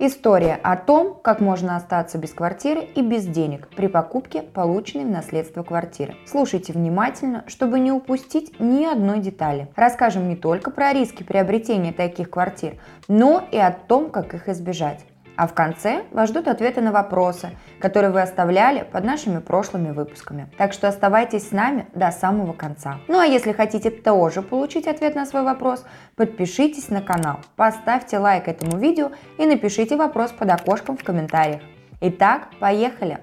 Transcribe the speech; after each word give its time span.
История 0.00 0.60
о 0.62 0.76
том, 0.76 1.18
как 1.24 1.40
можно 1.40 1.74
остаться 1.74 2.18
без 2.18 2.32
квартиры 2.32 2.82
и 2.82 3.02
без 3.02 3.26
денег 3.26 3.66
при 3.74 3.88
покупке 3.88 4.42
полученной 4.42 5.04
в 5.04 5.10
наследство 5.10 5.64
квартиры. 5.64 6.14
Слушайте 6.24 6.72
внимательно, 6.72 7.42
чтобы 7.48 7.80
не 7.80 7.90
упустить 7.90 8.60
ни 8.60 8.84
одной 8.84 9.18
детали. 9.18 9.66
Расскажем 9.74 10.28
не 10.28 10.36
только 10.36 10.70
про 10.70 10.92
риски 10.92 11.24
приобретения 11.24 11.92
таких 11.92 12.30
квартир, 12.30 12.78
но 13.08 13.44
и 13.50 13.56
о 13.58 13.72
том, 13.72 14.10
как 14.10 14.34
их 14.34 14.48
избежать. 14.48 15.04
А 15.38 15.46
в 15.46 15.54
конце 15.54 16.02
вас 16.10 16.30
ждут 16.30 16.48
ответы 16.48 16.80
на 16.80 16.90
вопросы, 16.90 17.50
которые 17.78 18.10
вы 18.10 18.20
оставляли 18.22 18.82
под 18.82 19.04
нашими 19.04 19.38
прошлыми 19.38 19.92
выпусками. 19.92 20.50
Так 20.58 20.72
что 20.72 20.88
оставайтесь 20.88 21.50
с 21.50 21.52
нами 21.52 21.86
до 21.94 22.10
самого 22.10 22.52
конца. 22.52 22.98
Ну 23.06 23.20
а 23.20 23.24
если 23.24 23.52
хотите 23.52 23.92
тоже 23.92 24.42
получить 24.42 24.88
ответ 24.88 25.14
на 25.14 25.26
свой 25.26 25.44
вопрос, 25.44 25.84
подпишитесь 26.16 26.88
на 26.88 27.02
канал, 27.02 27.36
поставьте 27.54 28.18
лайк 28.18 28.48
этому 28.48 28.78
видео 28.78 29.12
и 29.38 29.46
напишите 29.46 29.94
вопрос 29.94 30.32
под 30.32 30.50
окошком 30.50 30.96
в 30.96 31.04
комментариях. 31.04 31.62
Итак, 32.00 32.48
поехали! 32.58 33.20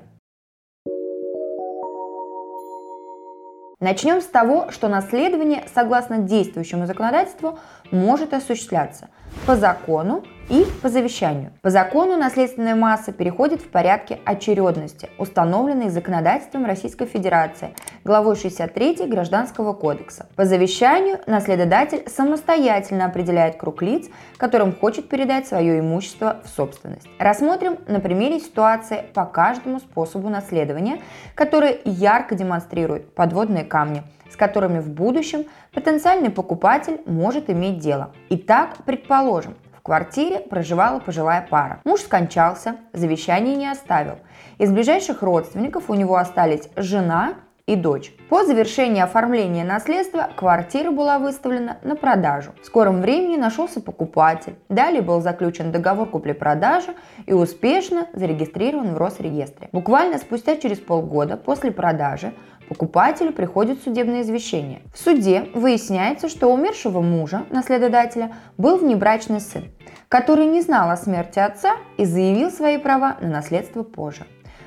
Начнем 3.81 4.21
с 4.21 4.25
того, 4.25 4.71
что 4.71 4.87
наследование, 4.87 5.65
согласно 5.73 6.19
действующему 6.19 6.85
законодательству, 6.85 7.59
может 7.91 8.33
осуществляться 8.33 9.09
по 9.45 9.57
закону 9.57 10.23
и 10.49 10.65
по 10.81 10.89
завещанию. 10.89 11.51
По 11.61 11.69
закону 11.69 12.17
наследственная 12.17 12.75
масса 12.75 13.11
переходит 13.11 13.61
в 13.61 13.69
порядке 13.69 14.19
очередности, 14.25 15.09
установленной 15.17 15.89
законодательством 15.89 16.65
Российской 16.65 17.07
Федерации, 17.07 17.73
главой 18.03 18.35
63 18.35 19.07
Гражданского 19.07 19.73
кодекса. 19.73 20.27
По 20.35 20.45
завещанию 20.45 21.19
наследодатель 21.25 22.03
самостоятельно 22.07 23.05
определяет 23.05 23.57
круг 23.57 23.81
лиц, 23.81 24.07
которым 24.37 24.75
хочет 24.75 25.09
передать 25.09 25.47
свое 25.47 25.79
имущество 25.79 26.41
в 26.43 26.49
собственность. 26.49 27.07
Рассмотрим 27.17 27.77
на 27.87 27.99
примере 27.99 28.39
ситуации 28.39 29.03
по 29.13 29.25
каждому 29.25 29.79
способу 29.79 30.29
наследования, 30.29 31.01
который 31.33 31.79
ярко 31.85 32.35
демонстрирует 32.35 33.13
подводные 33.15 33.63
камни– 33.63 34.03
с 34.35 34.37
которыми 34.37 34.79
в 34.79 34.89
будущем 34.89 35.45
потенциальный 35.73 36.29
покупатель 36.29 36.99
может 37.05 37.49
иметь 37.49 37.79
дело. 37.79 38.11
Итак, 38.29 38.77
предположим, 38.85 39.55
квартире 39.85 40.39
проживала 40.39 40.99
пожилая 40.99 41.47
пара. 41.47 41.79
Муж 41.85 42.01
скончался, 42.01 42.77
завещание 42.91 43.55
не 43.55 43.69
оставил. 43.69 44.15
Из 44.57 44.71
ближайших 44.71 45.21
родственников 45.21 45.91
у 45.91 45.93
него 45.93 46.15
остались 46.15 46.69
жена 46.75 47.35
и 47.67 47.75
дочь. 47.75 48.11
По 48.29 48.43
завершении 48.45 49.01
оформления 49.01 49.63
наследства 49.63 50.29
квартира 50.35 50.91
была 50.91 51.19
выставлена 51.19 51.77
на 51.83 51.95
продажу. 51.95 52.51
В 52.61 52.65
скором 52.65 53.01
времени 53.01 53.37
нашелся 53.37 53.81
покупатель. 53.81 54.55
Далее 54.69 55.01
был 55.01 55.21
заключен 55.21 55.71
договор 55.71 56.07
купли-продажи 56.09 56.95
и 57.25 57.33
успешно 57.33 58.07
зарегистрирован 58.13 58.93
в 58.93 58.97
Росреестре. 58.97 59.69
Буквально 59.71 60.17
спустя 60.17 60.57
через 60.57 60.79
полгода 60.79 61.37
после 61.37 61.71
продажи 61.71 62.33
покупателю 62.67 63.31
приходит 63.31 63.83
судебное 63.83 64.21
извещение. 64.21 64.81
В 64.93 64.99
суде 64.99 65.49
выясняется, 65.53 66.29
что 66.29 66.51
умершего 66.51 67.01
мужа, 67.01 67.45
наследодателя, 67.49 68.33
был 68.57 68.77
внебрачный 68.77 69.39
сын, 69.39 69.65
который 70.09 70.45
не 70.45 70.61
знал 70.61 70.89
о 70.89 70.97
смерти 70.97 71.39
отца 71.39 71.77
и 71.97 72.05
заявил 72.05 72.51
свои 72.51 72.77
права 72.77 73.17
на 73.21 73.29
наследство 73.29 73.83
позже. 73.83 74.25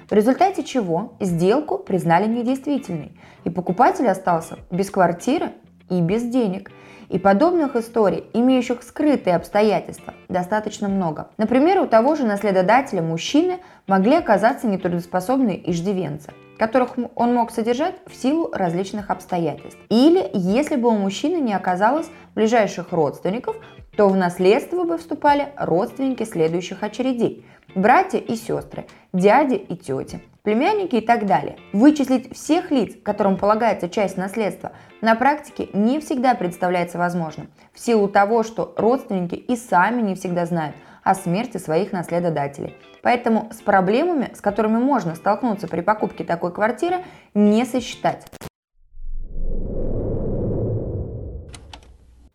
В 0.09 0.13
результате 0.13 0.65
чего 0.65 1.15
сделку 1.21 1.79
признали 1.79 2.27
недействительной, 2.27 3.13
и 3.45 3.51
покупатель 3.51 4.09
остался 4.09 4.59
без 4.71 4.91
квартиры 4.91 5.53
и 5.91 6.01
без 6.01 6.23
денег. 6.23 6.71
И 7.11 7.19
подобных 7.19 7.75
историй, 7.75 8.27
имеющих 8.35 8.83
скрытые 8.83 9.37
обстоятельства, 9.37 10.13
достаточно 10.29 10.89
много. 10.89 11.31
Например, 11.39 11.81
у 11.81 11.87
того 11.87 12.17
же 12.17 12.25
наследодателя 12.25 13.01
мужчины 13.01 13.61
могли 13.87 14.15
оказаться 14.15 14.67
нетрудоспособные 14.67 15.71
иждивенцы– 15.71 16.33
которых 16.59 16.97
он 17.15 17.35
мог 17.35 17.51
содержать 17.51 17.97
в 18.07 18.15
силу 18.15 18.51
различных 18.53 19.11
обстоятельств. 19.11 19.79
Или 19.89 20.29
если 20.35 20.77
бы 20.77 20.89
у 20.89 20.97
мужчины 20.97 21.37
не 21.37 21.55
оказалось 21.55 22.11
ближайших 22.35 22.93
родственников, 22.93 23.57
то 23.97 24.09
в 24.09 24.17
наследство 24.17 24.85
бы 24.85 24.99
вступали 24.99 25.49
родственники 25.57 26.25
следующих 26.25 26.83
очередей– 26.83 27.47
братья 27.75 28.19
и 28.19 28.37
сестры, 28.37 28.87
дяди 29.13 29.55
и 29.55 29.77
тети, 29.77 30.23
племянники 30.43 30.97
и 30.97 31.01
так 31.01 31.27
далее. 31.27 31.57
Вычислить 31.73 32.35
всех 32.35 32.71
лиц, 32.71 32.95
которым 33.03 33.37
полагается 33.37 33.89
часть 33.89 34.17
наследства, 34.17 34.73
на 35.01 35.15
практике 35.15 35.69
не 35.73 36.01
всегда 36.01 36.35
представляется 36.35 36.99
возможным, 36.99 37.49
в 37.73 37.81
силу 37.81 38.09
того, 38.09 38.43
что 38.43 38.73
родственники 38.77 39.35
и 39.35 39.57
сами 39.57 40.03
не 40.03 40.15
всегда 40.15 40.47
знают– 40.47 40.77
о 41.09 41.15
смерти 41.15 41.57
своих 41.57 41.93
наследодателей. 41.93 42.77
Поэтому 43.03 43.49
с 43.51 43.63
проблемами, 43.63 44.31
с 44.35 44.43
которыми 44.43 44.77
можно 44.77 45.15
столкнуться 45.15 45.67
при 45.67 45.81
покупке 45.81 46.23
такой 46.23 46.53
квартиры, 46.53 46.97
не 47.33 47.65
сосчитать. 47.65 48.27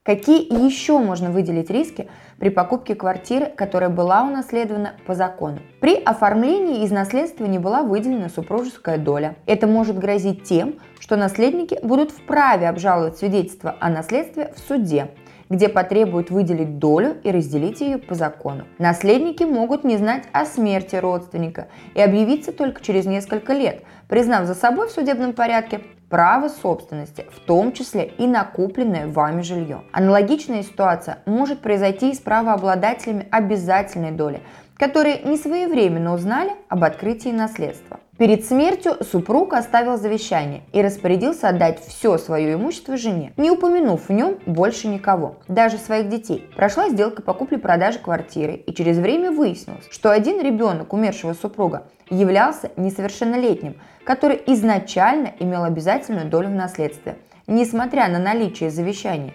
Какие 0.01 0.65
еще 0.65 0.97
можно 0.97 1.29
выделить 1.29 1.69
риски 1.69 2.09
при 2.39 2.49
покупке 2.49 2.95
квартиры, 2.95 3.45
которая 3.45 3.89
была 3.89 4.23
унаследована 4.23 4.95
по 5.05 5.13
закону? 5.13 5.59
При 5.79 5.95
оформлении 5.95 6.83
из 6.83 6.91
наследства 6.91 7.45
не 7.45 7.59
была 7.59 7.83
выделена 7.83 8.27
супружеская 8.27 8.97
доля. 8.97 9.35
Это 9.45 9.67
может 9.67 9.99
грозить 9.99 10.43
тем, 10.43 10.79
что 10.99 11.15
наследники 11.15 11.79
будут 11.83 12.09
вправе 12.09 12.67
обжаловать 12.67 13.17
свидетельство 13.17 13.75
о 13.79 13.89
наследстве 13.89 14.51
в 14.55 14.59
суде, 14.67 15.11
где 15.53 15.69
потребуют 15.69 16.31
выделить 16.31 16.79
долю 16.79 17.15
и 17.23 17.29
разделить 17.29 17.79
ее 17.79 17.99
по 17.99 18.15
закону. 18.15 18.63
Наследники 18.79 19.43
могут 19.43 19.83
не 19.83 19.97
знать 19.97 20.23
о 20.31 20.45
смерти 20.45 20.95
родственника 20.95 21.67
и 21.93 22.01
объявиться 22.01 22.51
только 22.51 22.83
через 22.83 23.05
несколько 23.05 23.53
лет, 23.53 23.83
признав 24.07 24.47
за 24.47 24.55
собой 24.55 24.87
в 24.87 24.91
судебном 24.91 25.33
порядке 25.33 25.81
право 26.09 26.47
собственности, 26.47 27.27
в 27.31 27.39
том 27.39 27.71
числе 27.71 28.05
и 28.05 28.25
на 28.25 28.43
купленное 28.43 29.07
вами 29.07 29.41
жилье. 29.43 29.81
Аналогичная 29.91 30.63
ситуация 30.63 31.19
может 31.27 31.59
произойти 31.59 32.09
и 32.09 32.15
с 32.15 32.19
правообладателями 32.19 33.27
обязательной 33.29 34.11
доли, 34.11 34.41
которые 34.83 35.19
не 35.19 35.37
своевременно 35.37 36.13
узнали 36.13 36.51
об 36.67 36.83
открытии 36.83 37.29
наследства. 37.29 38.01
Перед 38.17 38.43
смертью 38.43 38.97
супруг 39.09 39.53
оставил 39.53 39.95
завещание 39.95 40.63
и 40.73 40.81
распорядился 40.81 41.47
отдать 41.47 41.79
все 41.79 42.17
свое 42.17 42.55
имущество 42.55 42.97
жене, 42.97 43.31
не 43.37 43.49
упомянув 43.49 44.09
в 44.09 44.11
нем 44.11 44.39
больше 44.45 44.89
никого, 44.89 45.37
даже 45.47 45.77
своих 45.77 46.09
детей. 46.09 46.49
Прошла 46.57 46.89
сделка 46.89 47.21
по 47.21 47.33
купле-продаже 47.33 47.99
квартиры, 47.99 48.55
и 48.55 48.73
через 48.73 48.97
время 48.97 49.31
выяснилось, 49.31 49.87
что 49.89 50.11
один 50.11 50.41
ребенок 50.41 50.91
умершего 50.91 51.31
супруга 51.31 51.83
являлся 52.09 52.69
несовершеннолетним, 52.75 53.77
который 54.03 54.41
изначально 54.47 55.31
имел 55.39 55.63
обязательную 55.63 56.27
долю 56.27 56.49
в 56.49 56.55
наследстве, 56.55 57.19
несмотря 57.47 58.09
на 58.09 58.19
наличие 58.19 58.69
завещания. 58.69 59.33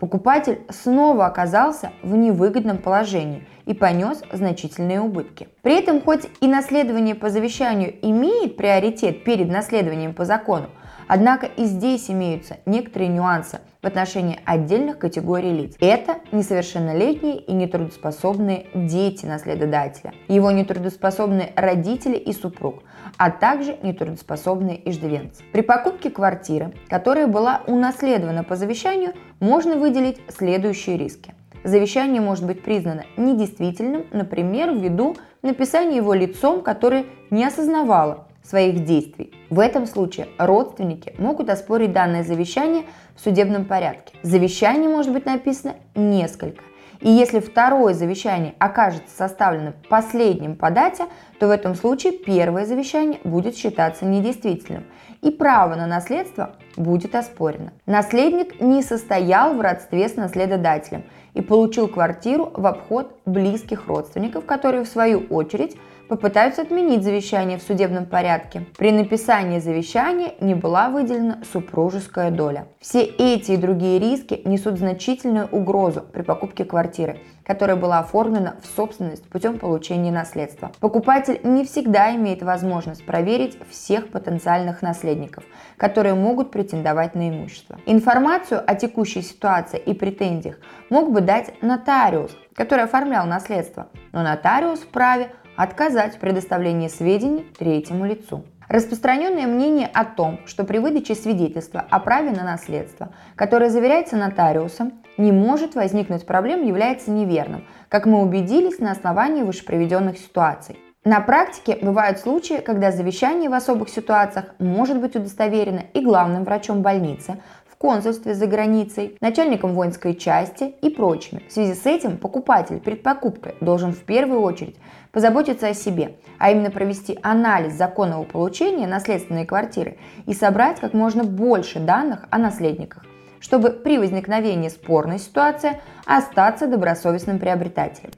Покупатель 0.00 0.62
снова 0.70 1.26
оказался 1.26 1.92
в 2.02 2.16
невыгодном 2.16 2.78
положении 2.78 3.46
и 3.66 3.74
понес 3.74 4.22
значительные 4.32 5.02
убытки. 5.02 5.48
При 5.60 5.78
этом, 5.78 6.00
хоть 6.00 6.26
и 6.40 6.48
наследование 6.48 7.14
по 7.14 7.28
завещанию 7.28 7.94
имеет 8.00 8.56
приоритет 8.56 9.24
перед 9.24 9.50
наследованием 9.50 10.14
по 10.14 10.24
закону, 10.24 10.70
однако 11.06 11.44
и 11.44 11.64
здесь 11.64 12.10
имеются 12.10 12.56
некоторые 12.64 13.08
нюансы 13.08 13.60
в 13.82 13.86
отношении 13.86 14.40
отдельных 14.46 14.98
категорий 14.98 15.52
лиц. 15.52 15.76
Это 15.80 16.16
несовершеннолетние 16.32 17.38
и 17.38 17.52
нетрудоспособные 17.52 18.66
дети 18.74 19.26
наследодателя, 19.26 20.14
его 20.28 20.50
нетрудоспособные 20.50 21.52
родители 21.56 22.16
и 22.16 22.32
супруг, 22.32 22.82
а 23.18 23.30
также 23.30 23.76
нетрудоспособные 23.82 24.88
иждивенцы. 24.88 25.42
При 25.52 25.60
покупке 25.60 26.10
квартиры, 26.10 26.72
которая 26.88 27.26
была 27.26 27.62
унаследована 27.66 28.44
по 28.44 28.56
завещанию, 28.56 29.12
можно 29.40 29.76
выделить 29.76 30.20
следующие 30.28 30.96
риски. 30.96 31.34
Завещание 31.64 32.22
может 32.22 32.46
быть 32.46 32.62
признано 32.62 33.04
недействительным, 33.16 34.06
например, 34.12 34.72
ввиду 34.72 35.16
написания 35.42 35.96
его 35.96 36.14
лицом, 36.14 36.62
которое 36.62 37.06
не 37.30 37.44
осознавало 37.44 38.26
своих 38.42 38.84
действий. 38.84 39.32
В 39.50 39.58
этом 39.58 39.86
случае 39.86 40.28
родственники 40.38 41.14
могут 41.18 41.50
оспорить 41.50 41.92
данное 41.92 42.22
завещание 42.22 42.84
в 43.14 43.20
судебном 43.20 43.64
порядке. 43.66 44.14
Завещание 44.22 44.88
может 44.88 45.12
быть 45.12 45.26
написано 45.26 45.74
несколько. 45.94 46.62
И 47.00 47.10
если 47.10 47.40
второе 47.40 47.94
завещание 47.94 48.54
окажется 48.58 49.14
составленным 49.16 49.74
последним 49.88 50.56
по 50.56 50.70
дате, 50.70 51.04
то 51.38 51.48
в 51.48 51.50
этом 51.50 51.74
случае 51.74 52.12
первое 52.12 52.66
завещание 52.66 53.20
будет 53.24 53.56
считаться 53.56 54.04
недействительным, 54.04 54.84
и 55.22 55.30
право 55.30 55.76
на 55.76 55.86
наследство 55.86 56.56
будет 56.76 57.14
оспорено. 57.14 57.72
Наследник 57.86 58.60
не 58.60 58.82
состоял 58.82 59.54
в 59.54 59.60
родстве 59.60 60.08
с 60.08 60.16
наследодателем 60.16 61.04
и 61.34 61.40
получил 61.40 61.88
квартиру 61.88 62.52
в 62.54 62.66
обход 62.66 63.16
близких 63.26 63.86
родственников, 63.86 64.44
которые 64.46 64.84
в 64.84 64.88
свою 64.88 65.20
очередь 65.30 65.76
попытаются 66.10 66.62
отменить 66.62 67.04
завещание 67.04 67.56
в 67.56 67.62
судебном 67.62 68.04
порядке. 68.04 68.66
При 68.76 68.90
написании 68.90 69.60
завещания 69.60 70.34
не 70.40 70.56
была 70.56 70.90
выделена 70.90 71.38
супружеская 71.52 72.32
доля. 72.32 72.66
Все 72.80 73.02
эти 73.04 73.52
и 73.52 73.56
другие 73.56 74.00
риски 74.00 74.42
несут 74.44 74.78
значительную 74.78 75.46
угрозу 75.46 76.02
при 76.12 76.22
покупке 76.22 76.64
квартиры, 76.64 77.20
которая 77.50 77.74
была 77.74 77.98
оформлена 77.98 78.54
в 78.62 78.76
собственность 78.76 79.28
путем 79.28 79.58
получения 79.58 80.12
наследства. 80.12 80.70
Покупатель 80.78 81.40
не 81.42 81.64
всегда 81.64 82.14
имеет 82.14 82.44
возможность 82.44 83.04
проверить 83.04 83.58
всех 83.68 84.12
потенциальных 84.12 84.82
наследников, 84.82 85.42
которые 85.76 86.14
могут 86.14 86.52
претендовать 86.52 87.16
на 87.16 87.28
имущество. 87.28 87.80
Информацию 87.86 88.62
о 88.64 88.76
текущей 88.76 89.22
ситуации 89.22 89.80
и 89.80 89.94
претензиях 89.94 90.60
мог 90.90 91.10
бы 91.10 91.22
дать 91.22 91.60
нотариус, 91.60 92.30
который 92.54 92.84
оформлял 92.84 93.26
наследство, 93.26 93.88
но 94.12 94.22
нотариус 94.22 94.78
вправе 94.78 95.32
отказать 95.56 96.14
в 96.14 96.20
предоставлении 96.20 96.86
сведений 96.86 97.44
третьему 97.58 98.06
лицу. 98.06 98.44
Распространенное 98.70 99.48
мнение 99.48 99.90
о 99.92 100.04
том, 100.04 100.38
что 100.46 100.62
при 100.62 100.78
выдаче 100.78 101.16
свидетельства 101.16 101.84
о 101.90 101.98
праве 101.98 102.30
на 102.30 102.44
наследство, 102.44 103.12
которое 103.34 103.68
заверяется 103.68 104.16
нотариусом, 104.16 104.92
не 105.18 105.32
может 105.32 105.74
возникнуть 105.74 106.24
проблем, 106.24 106.64
является 106.64 107.10
неверным, 107.10 107.66
как 107.88 108.06
мы 108.06 108.22
убедились 108.22 108.78
на 108.78 108.92
основании 108.92 109.42
вышеприведенных 109.42 110.18
ситуаций. 110.18 110.78
На 111.02 111.20
практике 111.20 111.78
бывают 111.82 112.20
случаи, 112.20 112.62
когда 112.64 112.92
завещание 112.92 113.50
в 113.50 113.54
особых 113.54 113.88
ситуациях 113.88 114.54
может 114.60 115.00
быть 115.00 115.16
удостоверено 115.16 115.82
и 115.92 116.00
главным 116.00 116.44
врачом 116.44 116.82
больницы, 116.82 117.42
консульстве 117.80 118.34
за 118.34 118.46
границей, 118.46 119.16
начальником 119.22 119.72
воинской 119.72 120.14
части 120.14 120.74
и 120.82 120.90
прочими. 120.90 121.42
В 121.48 121.52
связи 121.52 121.74
с 121.74 121.86
этим 121.86 122.18
покупатель 122.18 122.78
перед 122.78 123.02
покупкой 123.02 123.54
должен 123.60 123.92
в 123.92 124.00
первую 124.00 124.42
очередь 124.42 124.76
позаботиться 125.12 125.68
о 125.68 125.74
себе, 125.74 126.16
а 126.38 126.50
именно 126.50 126.70
провести 126.70 127.18
анализ 127.22 127.72
законного 127.72 128.24
получения 128.24 128.86
наследственной 128.86 129.46
квартиры 129.46 129.96
и 130.26 130.34
собрать 130.34 130.78
как 130.78 130.92
можно 130.92 131.24
больше 131.24 131.80
данных 131.80 132.26
о 132.30 132.36
наследниках, 132.36 133.06
чтобы 133.40 133.70
при 133.70 133.96
возникновении 133.96 134.68
спорной 134.68 135.18
ситуации 135.18 135.80
остаться 136.04 136.66
добросовестным 136.66 137.38
приобретателем. 137.38 138.10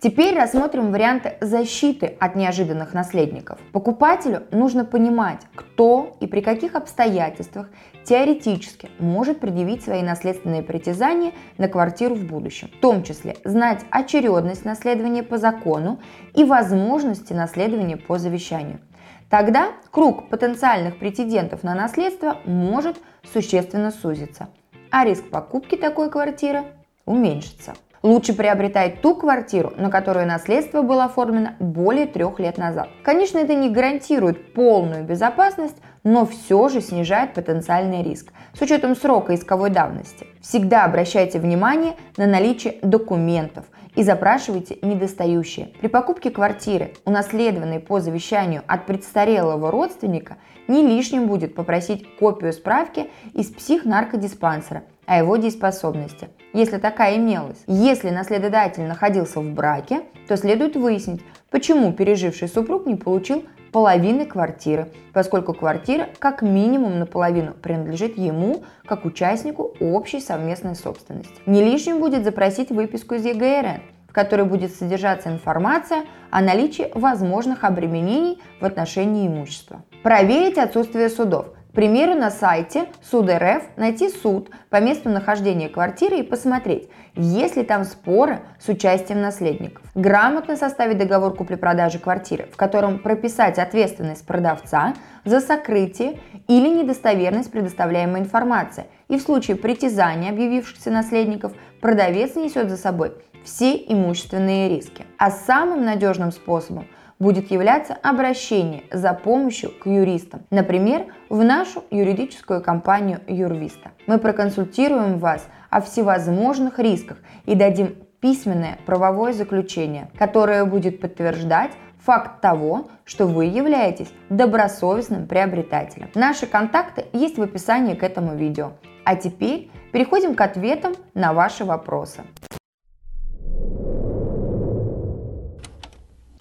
Теперь 0.00 0.34
рассмотрим 0.34 0.92
варианты 0.92 1.34
защиты 1.42 2.16
от 2.18 2.34
неожиданных 2.34 2.94
наследников. 2.94 3.58
Покупателю 3.70 4.44
нужно 4.50 4.86
понимать, 4.86 5.40
кто 5.54 6.16
и 6.20 6.26
при 6.26 6.40
каких 6.40 6.74
обстоятельствах 6.74 7.68
теоретически 8.04 8.88
может 8.98 9.40
предъявить 9.40 9.84
свои 9.84 10.00
наследственные 10.00 10.62
притязания 10.62 11.32
на 11.58 11.68
квартиру 11.68 12.14
в 12.14 12.24
будущем, 12.24 12.68
в 12.68 12.80
том 12.80 13.02
числе 13.02 13.36
знать 13.44 13.84
очередность 13.90 14.64
наследования 14.64 15.22
по 15.22 15.36
закону 15.36 16.00
и 16.34 16.44
возможности 16.44 17.34
наследования 17.34 17.98
по 17.98 18.16
завещанию. 18.16 18.80
Тогда 19.28 19.68
круг 19.90 20.30
потенциальных 20.30 20.98
претендентов 20.98 21.62
на 21.62 21.74
наследство 21.74 22.38
может 22.46 22.96
существенно 23.34 23.90
сузиться, 23.90 24.48
а 24.90 25.04
риск 25.04 25.28
покупки 25.28 25.76
такой 25.76 26.10
квартиры 26.10 26.62
уменьшится. 27.04 27.74
Лучше 28.02 28.32
приобретай 28.32 28.96
ту 29.02 29.14
квартиру, 29.14 29.74
на 29.76 29.90
которую 29.90 30.26
наследство 30.26 30.80
было 30.80 31.04
оформлено 31.04 31.50
более 31.58 32.06
трех 32.06 32.38
лет 32.38 32.56
назад. 32.56 32.88
Конечно, 33.02 33.36
это 33.36 33.54
не 33.54 33.68
гарантирует 33.68 34.54
полную 34.54 35.04
безопасность, 35.04 35.76
но 36.02 36.24
все 36.24 36.70
же 36.70 36.80
снижает 36.80 37.34
потенциальный 37.34 38.02
риск 38.02 38.32
с 38.54 38.62
учетом 38.62 38.96
срока 38.96 39.34
исковой 39.34 39.68
давности. 39.68 40.26
Всегда 40.40 40.86
обращайте 40.86 41.38
внимание 41.38 41.94
на 42.16 42.26
наличие 42.26 42.76
документов 42.80 43.66
и 43.94 44.02
запрашивайте 44.02 44.78
недостающие. 44.80 45.66
При 45.82 45.88
покупке 45.88 46.30
квартиры, 46.30 46.94
унаследованной 47.04 47.80
по 47.80 48.00
завещанию 48.00 48.62
от 48.66 48.86
престарелого 48.86 49.70
родственника, 49.70 50.38
не 50.68 50.86
лишним 50.86 51.26
будет 51.26 51.54
попросить 51.54 52.16
копию 52.16 52.54
справки 52.54 53.10
из 53.34 53.48
психнаркодиспансера 53.48 54.84
о 55.10 55.16
его 55.16 55.36
дееспособности, 55.36 56.28
если 56.52 56.78
такая 56.78 57.16
имелась. 57.16 57.58
Если 57.66 58.10
наследодатель 58.10 58.84
находился 58.84 59.40
в 59.40 59.52
браке, 59.52 60.02
то 60.28 60.36
следует 60.36 60.76
выяснить, 60.76 61.20
почему 61.50 61.92
переживший 61.92 62.46
супруг 62.46 62.86
не 62.86 62.94
получил 62.94 63.44
половины 63.72 64.24
квартиры, 64.24 64.86
поскольку 65.12 65.52
квартира 65.52 66.10
как 66.20 66.42
минимум 66.42 67.00
наполовину 67.00 67.54
принадлежит 67.54 68.18
ему 68.18 68.62
как 68.86 69.04
участнику 69.04 69.74
общей 69.80 70.20
совместной 70.20 70.76
собственности. 70.76 71.34
Не 71.44 71.60
лишним 71.60 71.98
будет 71.98 72.22
запросить 72.22 72.70
выписку 72.70 73.16
из 73.16 73.24
ЕГРН, 73.24 73.82
в 74.08 74.12
которой 74.12 74.46
будет 74.46 74.72
содержаться 74.72 75.28
информация 75.28 76.04
о 76.30 76.40
наличии 76.40 76.88
возможных 76.94 77.64
обременений 77.64 78.40
в 78.60 78.64
отношении 78.64 79.26
имущества. 79.26 79.82
Проверить 80.04 80.56
отсутствие 80.56 81.08
судов– 81.08 81.46
к 81.70 81.72
примеру, 81.72 82.16
на 82.16 82.30
сайте 82.30 82.86
Суд 83.00 83.30
РФ 83.30 83.62
найти 83.76 84.08
суд 84.08 84.50
по 84.70 84.80
месту 84.80 85.08
нахождения 85.08 85.68
квартиры 85.68 86.18
и 86.18 86.24
посмотреть, 86.24 86.88
есть 87.14 87.56
ли 87.56 87.62
там 87.62 87.84
споры 87.84 88.40
с 88.58 88.68
участием 88.68 89.20
наследников. 89.20 89.84
Грамотно 89.94 90.56
составить 90.56 90.98
договор 90.98 91.32
купли-продажи 91.32 92.00
квартиры, 92.00 92.48
в 92.52 92.56
котором 92.56 92.98
прописать 92.98 93.60
ответственность 93.60 94.26
продавца 94.26 94.94
за 95.24 95.40
сокрытие 95.40 96.18
или 96.48 96.68
недостоверность 96.68 97.52
предоставляемой 97.52 98.22
информации. 98.22 98.86
И 99.06 99.16
в 99.16 99.22
случае 99.22 99.56
притязания 99.56 100.30
объявившихся 100.30 100.90
наследников 100.90 101.52
продавец 101.80 102.34
несет 102.34 102.68
за 102.68 102.78
собой 102.78 103.12
все 103.44 103.76
имущественные 103.76 104.70
риски. 104.70 105.06
А 105.18 105.30
самым 105.30 105.84
надежным 105.84 106.32
способом– 106.32 106.88
будет 107.20 107.52
являться 107.52 107.96
обращение 108.02 108.82
за 108.90 109.12
помощью 109.12 109.70
к 109.70 109.86
юристам, 109.86 110.42
например, 110.50 111.06
в 111.28 111.44
нашу 111.44 111.84
юридическую 111.90 112.60
компанию 112.62 113.20
Юрвиста. 113.28 113.92
Мы 114.08 114.18
проконсультируем 114.18 115.18
вас 115.18 115.46
о 115.68 115.80
всевозможных 115.80 116.80
рисках 116.80 117.18
и 117.44 117.54
дадим 117.54 117.94
письменное 118.20 118.78
правовое 118.86 119.32
заключение, 119.32 120.10
которое 120.18 120.64
будет 120.64 121.00
подтверждать 121.00 121.70
факт 122.00 122.40
того, 122.40 122.88
что 123.04 123.26
вы 123.26 123.44
являетесь 123.44 124.08
добросовестным 124.30 125.26
приобретателем. 125.26 126.10
Наши 126.14 126.46
контакты 126.46 127.04
есть 127.12 127.38
в 127.38 127.42
описании 127.42 127.94
к 127.94 128.02
этому 128.02 128.34
видео. 128.34 128.72
А 129.04 129.16
теперь 129.16 129.70
переходим 129.92 130.34
к 130.34 130.40
ответам 130.40 130.94
на 131.14 131.32
ваши 131.32 131.64
вопросы. 131.64 132.22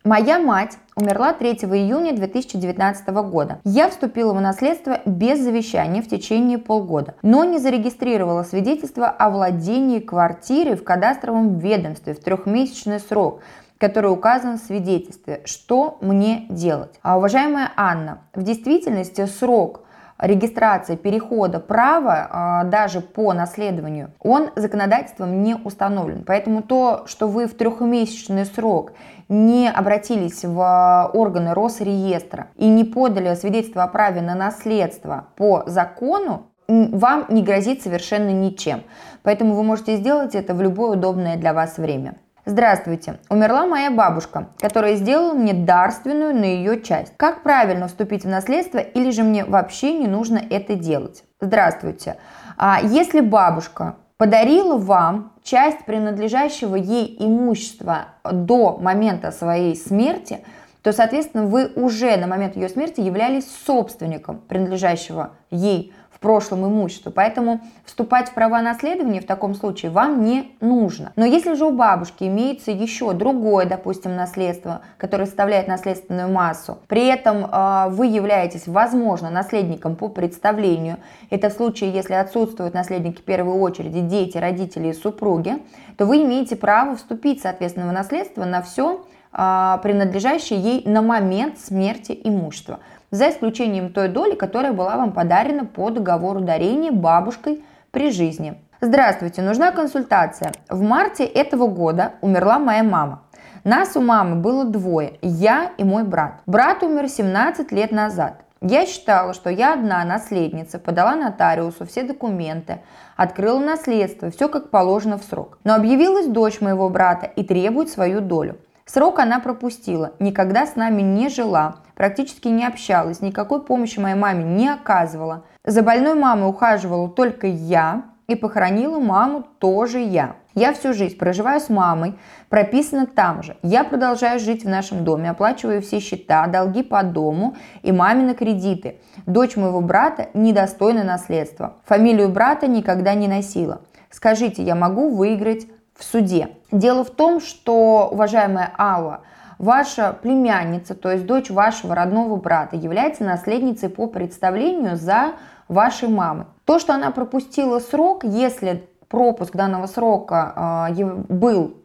Моя 0.05 0.39
мать 0.39 0.77
умерла 0.95 1.33
3 1.33 1.51
июня 1.51 2.15
2019 2.15 3.07
года. 3.09 3.59
Я 3.65 3.89
вступила 3.89 4.33
в 4.33 4.39
наследство 4.39 5.01
без 5.05 5.39
завещания 5.39 6.01
в 6.01 6.07
течение 6.07 6.57
полгода, 6.57 7.15
но 7.21 7.43
не 7.43 7.59
зарегистрировала 7.59 8.43
свидетельство 8.43 9.07
о 9.07 9.29
владении 9.29 9.99
квартирой 9.99 10.77
в 10.77 10.85
кадастровом 10.85 11.57
ведомстве 11.59 12.13
в 12.13 12.19
трехмесячный 12.19 12.99
срок 12.99 13.41
который 13.77 14.11
указан 14.11 14.57
в 14.57 14.61
свидетельстве. 14.61 15.41
Что 15.45 15.97
мне 16.01 16.47
делать? 16.49 16.99
А, 17.01 17.17
уважаемая 17.17 17.71
Анна, 17.77 18.19
в 18.35 18.43
действительности 18.43 19.25
срок 19.25 19.85
регистрации 20.19 20.95
перехода 20.95 21.59
права 21.59 22.27
а, 22.29 22.63
даже 22.65 23.01
по 23.01 23.33
наследованию, 23.33 24.11
он 24.19 24.49
законодательством 24.55 25.41
не 25.41 25.55
установлен. 25.55 26.23
Поэтому 26.25 26.61
то, 26.61 27.03
что 27.07 27.27
вы 27.27 27.47
в 27.47 27.55
трехмесячный 27.55 28.45
срок 28.45 28.91
не 29.29 29.69
обратились 29.69 30.43
в 30.43 31.11
органы 31.13 31.53
Росреестра 31.53 32.47
и 32.55 32.67
не 32.67 32.83
подали 32.83 33.33
свидетельство 33.35 33.83
о 33.83 33.87
праве 33.87 34.21
на 34.21 34.35
наследство 34.35 35.27
по 35.35 35.63
закону, 35.67 36.47
вам 36.67 37.25
не 37.29 37.41
грозит 37.41 37.81
совершенно 37.81 38.29
ничем. 38.29 38.83
Поэтому 39.23 39.55
вы 39.55 39.63
можете 39.63 39.97
сделать 39.97 40.35
это 40.35 40.53
в 40.53 40.61
любое 40.61 40.91
удобное 40.91 41.35
для 41.35 41.53
вас 41.53 41.77
время. 41.77 42.15
Здравствуйте. 42.45 43.19
Умерла 43.29 43.65
моя 43.65 43.91
бабушка, 43.91 44.47
которая 44.59 44.95
сделала 44.95 45.33
мне 45.33 45.53
дарственную 45.53 46.33
на 46.33 46.45
ее 46.45 46.81
часть. 46.81 47.13
Как 47.17 47.43
правильно 47.43 47.87
вступить 47.87 48.23
в 48.23 48.29
наследство 48.29 48.77
или 48.79 49.11
же 49.11 49.23
мне 49.23 49.43
вообще 49.43 49.93
не 49.93 50.07
нужно 50.07 50.41
это 50.49 50.75
делать? 50.75 51.23
Здравствуйте. 51.41 52.17
А 52.57 52.79
если 52.81 53.19
бабушка 53.19 53.95
подарила 54.17 54.77
вам 54.77 55.33
часть 55.43 55.85
принадлежащего 55.85 56.75
ей 56.75 57.15
имущества 57.19 58.05
до 58.23 58.77
момента 58.77 59.31
своей 59.31 59.75
смерти, 59.75 60.39
то, 60.81 60.93
соответственно, 60.93 61.45
вы 61.45 61.71
уже 61.75 62.15
на 62.17 62.27
момент 62.27 62.55
ее 62.55 62.69
смерти 62.69 63.01
являлись 63.01 63.49
собственником 63.65 64.39
принадлежащего 64.39 65.31
ей 65.51 65.93
в 66.19 66.21
прошлом 66.21 66.67
имущество. 66.67 67.11
Поэтому 67.11 67.61
вступать 67.85 68.27
в 68.27 68.33
права 68.33 68.61
наследования 68.61 69.21
в 69.21 69.25
таком 69.25 69.55
случае 69.55 69.89
вам 69.89 70.25
не 70.25 70.51
нужно. 70.59 71.13
Но 71.15 71.23
если 71.23 71.53
же 71.53 71.65
у 71.65 71.71
бабушки 71.71 72.25
имеется 72.25 72.71
еще 72.71 73.13
другое, 73.13 73.65
допустим, 73.65 74.17
наследство, 74.17 74.81
которое 74.97 75.27
составляет 75.27 75.69
наследственную 75.69 76.29
массу, 76.29 76.79
при 76.87 77.07
этом 77.07 77.45
э, 77.45 77.85
вы 77.91 78.07
являетесь, 78.07 78.67
возможно, 78.67 79.29
наследником 79.29 79.95
по 79.95 80.09
представлению, 80.09 80.97
это 81.29 81.49
в 81.49 81.53
случае, 81.53 81.91
если 81.91 82.15
отсутствуют 82.15 82.73
наследники 82.73 83.21
в 83.21 83.23
первой 83.23 83.53
очереди, 83.53 84.01
дети, 84.01 84.37
родители 84.37 84.89
и 84.89 84.93
супруги, 84.93 85.59
то 85.97 86.05
вы 86.05 86.23
имеете 86.23 86.57
право 86.57 86.97
вступить, 86.97 87.41
соответственно, 87.41 87.87
в 87.87 87.93
наследство 87.93 88.43
на 88.43 88.61
все, 88.61 88.97
а, 88.99 89.05
принадлежащее 89.31 90.59
ей 90.59 90.83
на 90.85 91.01
момент 91.01 91.59
смерти 91.59 92.19
имущества 92.23 92.79
за 93.11 93.29
исключением 93.29 93.91
той 93.91 94.07
доли, 94.07 94.35
которая 94.35 94.73
была 94.73 94.97
вам 94.97 95.11
подарена 95.11 95.65
по 95.65 95.89
договору 95.89 96.41
дарения 96.41 96.91
бабушкой 96.91 97.63
при 97.91 98.11
жизни. 98.11 98.61
Здравствуйте, 98.81 99.41
нужна 99.41 99.71
консультация. 99.71 100.53
В 100.69 100.81
марте 100.81 101.25
этого 101.25 101.67
года 101.67 102.13
умерла 102.21 102.59
моя 102.59 102.83
мама. 102.83 103.23
Нас 103.63 103.97
у 103.97 104.01
мамы 104.01 104.37
было 104.37 104.63
двое, 104.63 105.19
я 105.21 105.71
и 105.77 105.83
мой 105.83 106.03
брат. 106.03 106.41
Брат 106.45 106.81
умер 106.81 107.09
17 107.09 107.71
лет 107.73 107.91
назад. 107.91 108.41
Я 108.61 108.85
считала, 108.85 109.33
что 109.33 109.49
я 109.49 109.73
одна 109.73 110.03
наследница, 110.05 110.79
подала 110.79 111.15
нотариусу 111.15 111.85
все 111.85 112.03
документы, 112.03 112.79
открыла 113.15 113.59
наследство, 113.59 114.31
все 114.31 114.47
как 114.49 114.69
положено 114.69 115.17
в 115.17 115.23
срок. 115.23 115.59
Но 115.63 115.75
объявилась 115.75 116.27
дочь 116.27 116.61
моего 116.61 116.89
брата 116.89 117.25
и 117.25 117.43
требует 117.43 117.89
свою 117.89 118.21
долю. 118.21 118.57
Срок 118.91 119.19
она 119.19 119.39
пропустила, 119.39 120.13
никогда 120.17 120.65
с 120.65 120.75
нами 120.75 121.03
не 121.03 121.29
жила, 121.29 121.75
практически 121.93 122.47
не 122.47 122.65
общалась, 122.65 123.21
никакой 123.21 123.61
помощи 123.61 123.99
моей 123.99 124.15
маме 124.15 124.43
не 124.43 124.67
оказывала. 124.67 125.43
За 125.63 125.83
больной 125.83 126.15
мамой 126.15 126.49
ухаживала 126.49 127.07
только 127.07 127.45
я, 127.45 128.05
и 128.25 128.33
похоронила 128.33 128.99
маму 128.99 129.45
тоже 129.59 129.99
я. 129.99 130.37
Я 130.55 130.73
всю 130.73 130.93
жизнь 130.93 131.17
проживаю 131.17 131.59
с 131.59 131.69
мамой, 131.69 132.17
прописана 132.49 133.05
там 133.05 133.43
же. 133.43 133.57
Я 133.61 133.83
продолжаю 133.83 134.39
жить 134.39 134.65
в 134.65 134.69
нашем 134.69 135.03
доме, 135.03 135.29
оплачиваю 135.29 135.83
все 135.83 135.99
счета, 135.99 136.47
долги 136.47 136.81
по 136.81 137.03
дому 137.03 137.55
и 137.83 137.91
мамины 137.91 138.33
кредиты. 138.33 139.01
Дочь 139.27 139.55
моего 139.55 139.81
брата 139.81 140.29
недостойна 140.33 141.03
наследства. 141.03 141.77
Фамилию 141.85 142.29
брата 142.29 142.65
никогда 142.65 143.13
не 143.13 143.27
носила. 143.27 143.81
Скажите, 144.09 144.63
я 144.63 144.73
могу 144.73 145.15
выиграть 145.15 145.67
в 145.99 146.03
суде? 146.03 146.49
Дело 146.71 147.03
в 147.03 147.11
том, 147.11 147.39
что, 147.39 148.09
уважаемая 148.11 148.71
Алла, 148.77 149.21
ваша 149.57 150.13
племянница, 150.13 150.95
то 150.95 151.11
есть 151.11 151.25
дочь 151.25 151.49
вашего 151.49 151.93
родного 151.93 152.37
брата, 152.37 152.75
является 152.75 153.23
наследницей 153.23 153.89
по 153.89 154.07
представлению 154.07 154.95
за 154.95 155.33
вашей 155.67 156.07
мамой. 156.07 156.45
То, 156.65 156.79
что 156.79 156.93
она 156.93 157.11
пропустила 157.11 157.79
срок, 157.79 158.23
если 158.23 158.89
пропуск 159.07 159.55
данного 159.55 159.87
срока 159.87 160.87
э, 160.89 161.03
был 161.03 161.77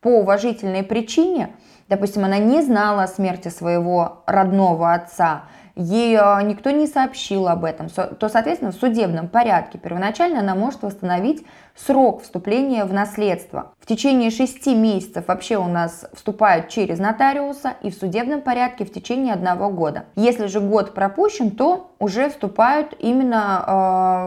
по 0.00 0.20
уважительной 0.20 0.82
причине, 0.82 1.50
допустим, 1.88 2.24
она 2.24 2.38
не 2.38 2.62
знала 2.62 3.02
о 3.04 3.08
смерти 3.08 3.48
своего 3.48 4.22
родного 4.26 4.94
отца, 4.94 5.44
ей 5.78 6.16
а, 6.16 6.42
никто 6.42 6.70
не 6.70 6.86
сообщил 6.86 7.48
об 7.48 7.64
этом, 7.64 7.88
то, 7.88 8.28
соответственно, 8.28 8.72
в 8.72 8.74
судебном 8.74 9.28
порядке 9.28 9.78
первоначально 9.78 10.40
она 10.40 10.54
может 10.54 10.82
восстановить 10.82 11.46
срок 11.76 12.22
вступления 12.22 12.84
в 12.84 12.92
наследство. 12.92 13.72
В 13.78 13.86
течение 13.86 14.30
шести 14.30 14.74
месяцев 14.74 15.28
вообще 15.28 15.56
у 15.56 15.68
нас 15.68 16.04
вступают 16.12 16.68
через 16.68 16.98
нотариуса 16.98 17.74
и 17.82 17.90
в 17.90 17.94
судебном 17.94 18.42
порядке 18.42 18.84
в 18.84 18.92
течение 18.92 19.32
одного 19.32 19.70
года. 19.70 20.06
Если 20.16 20.46
же 20.46 20.60
год 20.60 20.94
пропущен, 20.94 21.52
то 21.52 21.92
уже 22.00 22.28
вступают 22.28 22.94
именно 22.98 23.64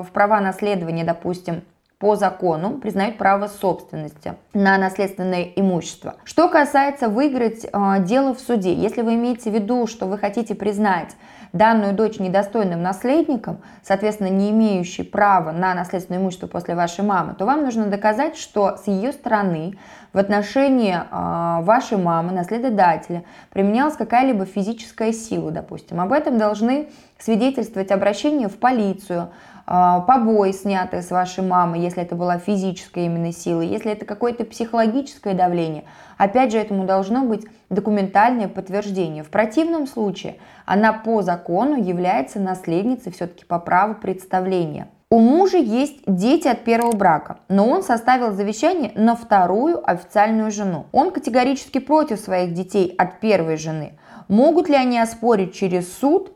э, 0.03 0.07
в 0.07 0.11
права 0.13 0.39
наследования, 0.39 1.03
допустим, 1.03 1.63
по 2.01 2.15
закону 2.15 2.79
признают 2.79 3.19
право 3.19 3.47
собственности 3.47 4.33
на 4.53 4.79
наследственное 4.79 5.43
имущество. 5.55 6.15
Что 6.23 6.49
касается 6.49 7.09
выиграть 7.09 7.63
э, 7.63 7.95
дело 7.99 8.33
в 8.33 8.39
суде, 8.39 8.73
если 8.73 9.03
вы 9.03 9.13
имеете 9.13 9.51
в 9.51 9.53
виду, 9.53 9.85
что 9.85 10.07
вы 10.07 10.17
хотите 10.17 10.55
признать 10.55 11.15
данную 11.53 11.93
дочь 11.93 12.17
недостойным 12.17 12.81
наследником, 12.81 13.59
соответственно, 13.83 14.29
не 14.29 14.49
имеющей 14.49 15.03
права 15.03 15.51
на 15.51 15.75
наследственное 15.75 16.19
имущество 16.19 16.47
после 16.47 16.73
вашей 16.73 17.03
мамы, 17.03 17.35
то 17.35 17.45
вам 17.45 17.63
нужно 17.63 17.85
доказать, 17.85 18.35
что 18.35 18.77
с 18.77 18.87
ее 18.87 19.11
стороны 19.11 19.77
в 20.11 20.17
отношении 20.17 20.95
э, 20.95 21.63
вашей 21.63 21.97
мамы, 21.99 22.31
наследодателя, 22.31 23.23
применялась 23.51 23.95
какая-либо 23.95 24.45
физическая 24.45 25.13
сила, 25.13 25.51
допустим. 25.51 26.01
Об 26.01 26.13
этом 26.13 26.39
должны 26.39 26.89
свидетельствовать 27.19 27.91
обращение 27.91 28.47
в 28.47 28.57
полицию, 28.57 29.29
побои, 29.71 30.51
снятые 30.51 31.01
с 31.01 31.11
вашей 31.11 31.45
мамы, 31.45 31.77
если 31.77 32.03
это 32.03 32.15
была 32.15 32.37
физическая 32.37 33.05
именно 33.05 33.31
сила, 33.31 33.61
если 33.61 33.91
это 33.91 34.05
какое-то 34.05 34.43
психологическое 34.43 35.33
давление, 35.33 35.85
опять 36.17 36.51
же, 36.51 36.57
этому 36.57 36.85
должно 36.85 37.23
быть 37.23 37.45
документальное 37.69 38.49
подтверждение. 38.49 39.23
В 39.23 39.29
противном 39.29 39.87
случае 39.87 40.35
она 40.65 40.91
по 40.91 41.21
закону 41.21 41.81
является 41.81 42.39
наследницей 42.39 43.13
все-таки 43.13 43.45
по 43.45 43.59
праву 43.59 43.95
представления. 43.95 44.89
У 45.09 45.19
мужа 45.19 45.57
есть 45.57 45.99
дети 46.05 46.47
от 46.47 46.63
первого 46.63 46.95
брака, 46.95 47.39
но 47.47 47.67
он 47.69 47.83
составил 47.83 48.33
завещание 48.33 48.91
на 48.95 49.15
вторую 49.15 49.81
официальную 49.89 50.51
жену. 50.51 50.85
Он 50.91 51.11
категорически 51.11 51.79
против 51.79 52.19
своих 52.19 52.53
детей 52.53 52.93
от 52.97 53.19
первой 53.19 53.57
жены. 53.57 53.93
Могут 54.27 54.69
ли 54.69 54.75
они 54.75 54.99
оспорить 54.99 55.53
через 55.53 55.93
суд 55.93 56.33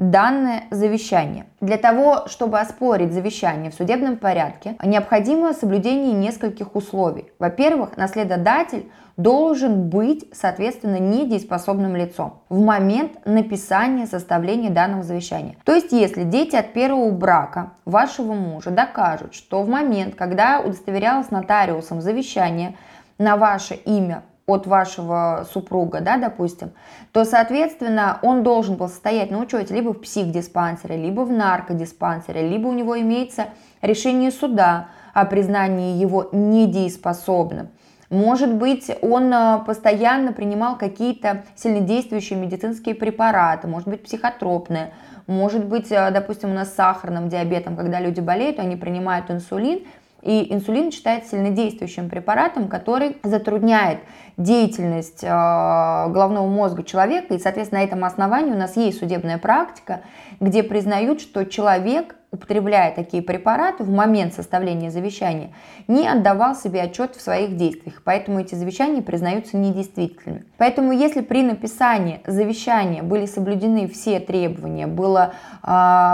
данное 0.00 0.64
завещание. 0.70 1.46
Для 1.60 1.76
того, 1.76 2.26
чтобы 2.26 2.58
оспорить 2.58 3.12
завещание 3.12 3.70
в 3.70 3.74
судебном 3.74 4.16
порядке, 4.16 4.76
необходимо 4.82 5.52
соблюдение 5.52 6.12
нескольких 6.12 6.74
условий. 6.74 7.26
Во-первых, 7.38 7.96
наследодатель 7.96 8.90
должен 9.18 9.90
быть, 9.90 10.24
соответственно, 10.32 10.98
недееспособным 10.98 11.94
лицом 11.94 12.40
в 12.48 12.60
момент 12.60 13.26
написания, 13.26 14.06
составления 14.06 14.70
данного 14.70 15.02
завещания. 15.02 15.56
То 15.64 15.74
есть, 15.74 15.92
если 15.92 16.24
дети 16.24 16.56
от 16.56 16.72
первого 16.72 17.10
брака 17.10 17.72
вашего 17.84 18.32
мужа 18.32 18.70
докажут, 18.70 19.34
что 19.34 19.62
в 19.62 19.68
момент, 19.68 20.14
когда 20.14 20.60
удостоверялось 20.60 21.30
нотариусом 21.30 22.00
завещание 22.00 22.74
на 23.18 23.36
ваше 23.36 23.74
имя 23.74 24.22
от 24.52 24.66
вашего 24.66 25.46
супруга, 25.52 26.00
да, 26.00 26.16
допустим, 26.16 26.72
то, 27.12 27.24
соответственно, 27.24 28.18
он 28.22 28.42
должен 28.42 28.76
был 28.76 28.88
состоять 28.88 29.30
на 29.30 29.38
учете 29.38 29.74
либо 29.74 29.92
в 29.92 30.00
психдиспансере, 30.00 30.96
либо 30.96 31.22
в 31.22 31.32
наркодиспансере, 31.32 32.48
либо 32.48 32.68
у 32.68 32.72
него 32.72 33.00
имеется 33.00 33.46
решение 33.82 34.30
суда 34.30 34.88
о 35.14 35.24
признании 35.24 36.00
его 36.00 36.28
недееспособным. 36.32 37.68
Может 38.10 38.52
быть, 38.54 38.90
он 39.02 39.32
э, 39.32 39.60
постоянно 39.64 40.32
принимал 40.32 40.76
какие-то 40.76 41.44
сильнодействующие 41.54 42.36
медицинские 42.36 42.96
препараты, 42.96 43.68
может 43.68 43.86
быть, 43.86 44.02
психотропные, 44.02 44.92
может 45.28 45.64
быть, 45.64 45.92
э, 45.92 46.10
допустим, 46.10 46.50
у 46.50 46.54
нас 46.54 46.70
с 46.70 46.74
сахарным 46.74 47.28
диабетом, 47.28 47.76
когда 47.76 48.00
люди 48.00 48.18
болеют, 48.18 48.58
они 48.58 48.74
принимают 48.74 49.30
инсулин, 49.30 49.84
и 50.22 50.52
инсулин 50.52 50.92
считается 50.92 51.30
сильнодействующим 51.30 52.08
препаратом, 52.08 52.68
который 52.68 53.16
затрудняет 53.22 54.00
деятельность 54.36 55.24
э, 55.24 55.28
головного 55.28 56.46
мозга 56.46 56.82
человека. 56.82 57.34
И, 57.34 57.38
соответственно, 57.38 57.80
на 57.80 57.84
этом 57.84 58.04
основании 58.04 58.52
у 58.52 58.56
нас 58.56 58.76
есть 58.76 58.98
судебная 58.98 59.38
практика, 59.38 60.02
где 60.38 60.62
признают, 60.62 61.20
что 61.20 61.44
человек 61.44 62.16
употребляя 62.32 62.94
такие 62.94 63.22
препараты 63.22 63.82
в 63.82 63.90
момент 63.90 64.34
составления 64.34 64.90
завещания, 64.90 65.50
не 65.88 66.06
отдавал 66.06 66.54
себе 66.54 66.82
отчет 66.82 67.16
в 67.16 67.20
своих 67.20 67.56
действиях, 67.56 68.02
поэтому 68.04 68.38
эти 68.40 68.54
завещания 68.54 69.02
признаются 69.02 69.56
недействительными. 69.56 70.44
Поэтому 70.56 70.92
если 70.92 71.22
при 71.22 71.42
написании 71.42 72.20
завещания 72.26 73.02
были 73.02 73.26
соблюдены 73.26 73.88
все 73.88 74.20
требования, 74.20 74.86
было 74.86 75.34
э, 75.62 75.66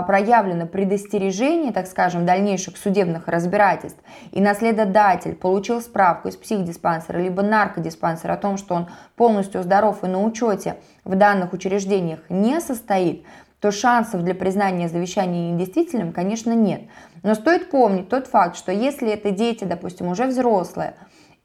проявлено 0.06 0.66
предостережение, 0.66 1.72
так 1.72 1.86
скажем, 1.86 2.24
дальнейших 2.24 2.78
судебных 2.78 3.28
разбирательств, 3.28 4.00
и 4.32 4.40
наследодатель 4.40 5.34
получил 5.34 5.82
справку 5.82 6.28
из 6.28 6.36
психдиспансера 6.36 7.18
либо 7.18 7.42
наркодиспансера 7.42 8.32
о 8.32 8.38
том, 8.38 8.56
что 8.56 8.74
он 8.74 8.88
полностью 9.16 9.62
здоров 9.62 10.02
и 10.02 10.06
на 10.06 10.22
учете 10.22 10.76
в 11.04 11.14
данных 11.14 11.52
учреждениях 11.52 12.20
не 12.30 12.60
состоит, 12.60 13.24
то 13.66 13.72
шансов 13.72 14.22
для 14.22 14.36
признания 14.36 14.88
завещания 14.88 15.50
недействительным, 15.50 16.12
конечно, 16.12 16.52
нет. 16.52 16.82
Но 17.24 17.34
стоит 17.34 17.68
помнить 17.68 18.08
тот 18.08 18.28
факт, 18.28 18.56
что 18.56 18.70
если 18.70 19.10
это 19.10 19.32
дети, 19.32 19.64
допустим, 19.64 20.06
уже 20.06 20.26
взрослые, 20.26 20.94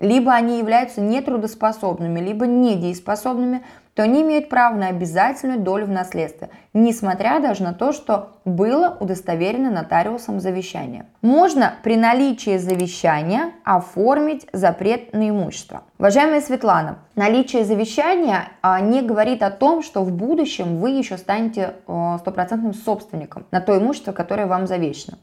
либо 0.01 0.33
они 0.33 0.57
являются 0.57 0.99
нетрудоспособными, 0.99 2.19
либо 2.19 2.45
недееспособными, 2.45 3.63
то 3.93 4.03
они 4.03 4.21
имеют 4.21 4.47
право 4.49 4.75
на 4.75 4.87
обязательную 4.87 5.59
долю 5.59 5.85
в 5.85 5.89
наследстве, 5.89 6.49
несмотря 6.73 7.39
даже 7.39 7.63
на 7.63 7.73
то, 7.73 7.91
что 7.91 8.37
было 8.45 8.97
удостоверено 8.99 9.69
нотариусом 9.69 10.39
завещание. 10.39 11.05
Можно 11.21 11.73
при 11.83 11.97
наличии 11.97 12.57
завещания 12.57 13.51
оформить 13.63 14.47
запрет 14.53 15.13
на 15.13 15.29
имущество. 15.29 15.83
Уважаемая 15.99 16.41
Светлана, 16.41 16.99
наличие 17.15 17.65
завещания 17.65 18.47
а, 18.61 18.79
не 18.79 19.01
говорит 19.01 19.43
о 19.43 19.51
том, 19.51 19.83
что 19.83 20.03
в 20.03 20.11
будущем 20.11 20.79
вы 20.79 20.91
еще 20.91 21.17
станете 21.17 21.75
э, 21.87 22.17
стопроцентным 22.19 22.73
собственником 22.73 23.45
на 23.51 23.59
то 23.59 23.77
имущество, 23.77 24.13
которое 24.13 24.47
вам 24.47 24.67
завещено 24.67 25.17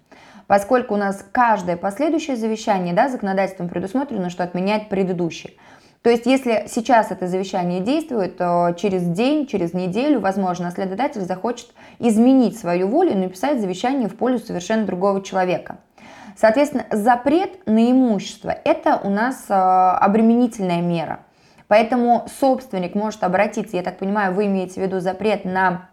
поскольку 0.48 0.94
у 0.94 0.96
нас 0.96 1.24
каждое 1.30 1.76
последующее 1.76 2.36
завещание 2.36 2.92
да, 2.92 3.08
законодательством 3.08 3.68
предусмотрено, 3.68 4.30
что 4.30 4.42
отменяет 4.42 4.88
предыдущее. 4.88 5.52
То 6.02 6.10
есть, 6.10 6.26
если 6.26 6.64
сейчас 6.68 7.10
это 7.10 7.28
завещание 7.28 7.80
действует, 7.80 8.38
то 8.38 8.74
через 8.76 9.02
день, 9.02 9.46
через 9.46 9.74
неделю, 9.74 10.20
возможно, 10.20 10.66
наследодатель 10.66 11.20
захочет 11.20 11.68
изменить 11.98 12.58
свою 12.58 12.88
волю 12.88 13.12
и 13.12 13.16
написать 13.16 13.60
завещание 13.60 14.08
в 14.08 14.16
пользу 14.16 14.46
совершенно 14.46 14.86
другого 14.86 15.22
человека. 15.22 15.78
Соответственно, 16.36 16.86
запрет 16.92 17.66
на 17.66 17.90
имущество– 17.90 18.50
это 18.64 19.00
у 19.02 19.10
нас 19.10 19.46
э, 19.48 19.52
обременительная 19.52 20.80
мера. 20.80 21.20
Поэтому 21.66 22.26
собственник 22.40 22.94
может 22.94 23.24
обратиться, 23.24 23.76
я 23.76 23.82
так 23.82 23.98
понимаю, 23.98 24.32
вы 24.32 24.46
имеете 24.46 24.74
в 24.74 24.84
виду 24.84 25.00
запрет 25.00 25.44
на 25.44 25.88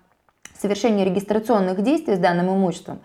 совершение 0.58 1.04
регистрационных 1.04 1.82
действий 1.82 2.16
с 2.16 2.20
данным 2.20 2.50
имуществом, 2.56 3.02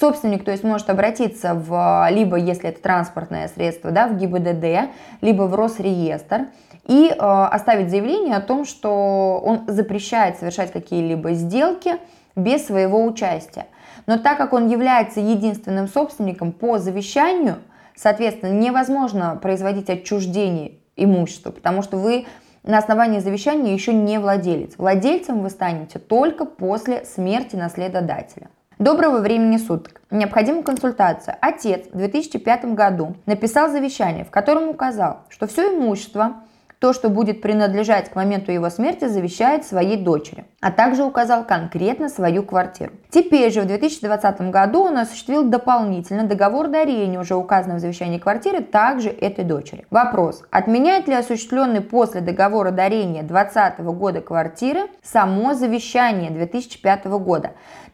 Собственник, 0.00 0.44
то 0.44 0.50
есть, 0.50 0.64
может 0.64 0.88
обратиться 0.88 1.52
в, 1.52 2.08
либо, 2.10 2.36
если 2.36 2.70
это 2.70 2.80
транспортное 2.80 3.48
средство, 3.48 3.90
да, 3.90 4.08
в 4.08 4.16
ГИБДД, 4.16 4.90
либо 5.20 5.42
в 5.42 5.54
Росреестр, 5.54 6.46
и 6.86 7.10
э, 7.10 7.14
оставить 7.14 7.90
заявление 7.90 8.36
о 8.36 8.40
том, 8.40 8.64
что 8.64 9.42
он 9.44 9.64
запрещает 9.66 10.38
совершать 10.38 10.72
какие-либо 10.72 11.32
сделки 11.32 11.98
без 12.34 12.66
своего 12.66 13.04
участия. 13.04 13.66
Но 14.06 14.16
так 14.16 14.38
как 14.38 14.54
он 14.54 14.68
является 14.68 15.20
единственным 15.20 15.86
собственником 15.86 16.52
по 16.52 16.78
завещанию, 16.78 17.56
соответственно, 17.94 18.52
невозможно 18.52 19.38
производить 19.40 19.90
отчуждение 19.90 20.78
имущества, 20.96 21.50
потому 21.50 21.82
что 21.82 21.98
вы 21.98 22.24
на 22.62 22.78
основании 22.78 23.18
завещания 23.18 23.74
еще 23.74 23.92
не 23.92 24.18
владелец. 24.18 24.78
Владельцем 24.78 25.42
вы 25.42 25.50
станете 25.50 25.98
только 25.98 26.46
после 26.46 27.04
смерти 27.04 27.56
наследодателя. 27.56 28.48
Доброго 28.80 29.18
времени 29.18 29.58
суток. 29.58 30.00
Необходима 30.10 30.62
консультация. 30.62 31.36
Отец 31.42 31.84
в 31.92 31.98
2005 31.98 32.64
году 32.72 33.14
написал 33.26 33.68
завещание, 33.68 34.24
в 34.24 34.30
котором 34.30 34.70
указал, 34.70 35.18
что 35.28 35.46
все 35.46 35.74
имущество 35.76 36.36
то, 36.78 36.94
что 36.94 37.10
будет 37.10 37.42
принадлежать 37.42 38.08
к 38.08 38.16
моменту 38.16 38.52
его 38.52 38.70
смерти, 38.70 39.06
завещает 39.06 39.66
своей 39.66 39.98
дочери, 39.98 40.46
а 40.62 40.72
также 40.72 41.04
указал 41.04 41.44
конкретно 41.44 42.08
свою 42.08 42.42
квартиру. 42.42 42.92
Теперь 43.10 43.52
же 43.52 43.60
в 43.60 43.66
2020 43.66 44.40
году 44.50 44.84
он 44.84 44.96
осуществил 44.96 45.44
дополнительно 45.44 46.24
договор 46.24 46.68
дарения 46.68 47.20
уже 47.20 47.34
указанного 47.34 47.78
в 47.78 47.80
завещании 47.82 48.16
квартиры 48.16 48.62
также 48.62 49.10
этой 49.10 49.44
дочери. 49.44 49.84
Вопрос. 49.90 50.42
Отменяет 50.50 51.06
ли 51.06 51.12
осуществленный 51.12 51.82
после 51.82 52.22
договора 52.22 52.70
дарения 52.70 53.22
2020 53.24 53.80
года 53.80 54.22
квартиры 54.22 54.86
само 55.02 55.52
завещание 55.52 56.30
2005 56.30 57.04
года, 57.18 57.50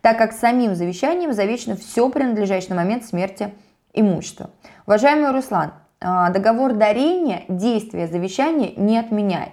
так 0.06 0.18
как 0.18 0.32
самим 0.32 0.76
завещанием 0.76 1.32
завещано 1.32 1.74
все 1.74 2.08
принадлежащее 2.08 2.76
на 2.76 2.82
момент 2.84 3.04
смерти 3.04 3.52
имущества. 3.92 4.50
Уважаемый 4.86 5.32
Руслан, 5.32 5.72
а, 6.00 6.30
договор 6.30 6.74
дарения 6.74 7.42
действия 7.48 8.06
завещания 8.06 8.70
не 8.76 8.98
отменяет. 8.98 9.50